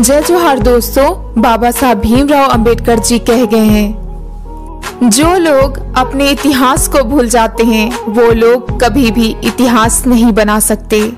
जय 0.00 0.22
जोहार 0.22 0.58
दोस्तों, 0.58 1.34
बाबा 1.42 1.70
साहब 1.70 1.98
भीमराव 2.00 2.48
अंबेडकर 2.48 2.98
जी 2.98 3.18
कह 3.18 3.44
गए 3.44 3.64
हैं। 3.64 5.10
जो 5.10 5.34
लोग 5.36 5.96
अपने 5.96 6.30
इतिहास 6.30 6.88
को 6.88 7.02
भूल 7.04 7.28
जाते 7.28 7.64
हैं, 7.64 8.04
वो 8.08 8.32
लोग 8.32 8.84
कभी 8.84 9.10
भी 9.10 9.36
इतिहास 9.44 10.06
नहीं 10.06 10.32
बना 10.32 10.60
सकते। 10.60 11.12